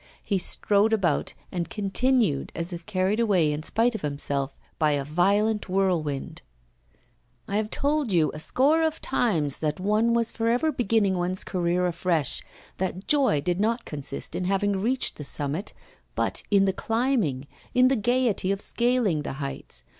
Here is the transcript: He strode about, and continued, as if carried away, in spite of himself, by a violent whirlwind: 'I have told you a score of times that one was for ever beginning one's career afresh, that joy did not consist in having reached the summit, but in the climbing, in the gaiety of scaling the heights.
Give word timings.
He 0.25 0.39
strode 0.39 0.93
about, 0.93 1.35
and 1.51 1.69
continued, 1.69 2.51
as 2.55 2.73
if 2.73 2.87
carried 2.87 3.19
away, 3.19 3.53
in 3.53 3.61
spite 3.61 3.93
of 3.93 4.01
himself, 4.01 4.57
by 4.79 4.93
a 4.93 5.03
violent 5.05 5.69
whirlwind: 5.69 6.41
'I 7.47 7.57
have 7.57 7.69
told 7.69 8.11
you 8.11 8.31
a 8.33 8.39
score 8.39 8.81
of 8.81 8.99
times 8.99 9.59
that 9.59 9.79
one 9.79 10.15
was 10.15 10.31
for 10.31 10.47
ever 10.49 10.71
beginning 10.71 11.19
one's 11.19 11.43
career 11.43 11.85
afresh, 11.85 12.41
that 12.77 13.07
joy 13.07 13.41
did 13.41 13.59
not 13.59 13.85
consist 13.85 14.35
in 14.35 14.45
having 14.45 14.77
reached 14.81 15.17
the 15.17 15.23
summit, 15.23 15.71
but 16.15 16.41
in 16.49 16.65
the 16.65 16.73
climbing, 16.73 17.45
in 17.75 17.87
the 17.87 17.95
gaiety 17.95 18.51
of 18.51 18.59
scaling 18.59 19.21
the 19.21 19.33
heights. 19.33 19.83